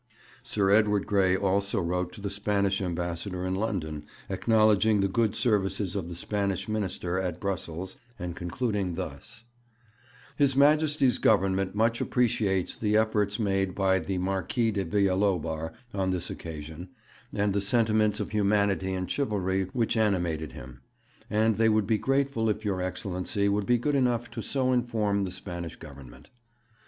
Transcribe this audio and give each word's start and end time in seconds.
Sir 0.41 0.71
Edward 0.71 1.05
Grey 1.05 1.37
also 1.37 1.79
wrote 1.79 2.11
to 2.13 2.21
the 2.21 2.31
Spanish 2.31 2.81
Ambassador 2.81 3.45
in 3.45 3.53
London 3.53 4.07
acknowledging 4.31 4.99
the 4.99 5.07
good 5.07 5.35
services 5.35 5.95
of 5.95 6.09
the 6.09 6.15
Spanish 6.15 6.67
Minister 6.67 7.19
at 7.19 7.39
Brussels, 7.39 7.97
and 8.17 8.35
concluding 8.35 8.95
thus: 8.95 9.43
'His 10.37 10.55
Majesty's 10.55 11.19
Government 11.19 11.75
much 11.75 12.01
appreciates 12.01 12.73
the 12.75 12.97
efforts 12.97 13.37
made 13.37 13.75
by 13.75 13.99
the 13.99 14.17
Marquis 14.17 14.71
de 14.71 14.85
Villalobar 14.85 15.71
on 15.93 16.09
this 16.09 16.31
occasion, 16.31 16.89
and 17.35 17.53
the 17.53 17.61
sentiments 17.61 18.19
of 18.19 18.31
humanity 18.31 18.95
and 18.95 19.07
chivalry 19.11 19.65
which 19.65 19.95
animated 19.95 20.53
him, 20.53 20.81
and 21.29 21.57
they 21.57 21.69
would 21.69 21.85
be 21.85 21.99
grateful 21.99 22.49
if 22.49 22.65
your 22.65 22.81
Excellency 22.81 23.47
would 23.47 23.67
be 23.67 23.77
good 23.77 23.93
enough 23.93 24.31
to 24.31 24.41
so 24.41 24.71
inform 24.73 25.25
the 25.25 25.31
Spanish 25.31 25.75
Government.' 25.75 26.31